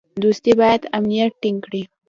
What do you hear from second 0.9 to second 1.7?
امنیت ټینګ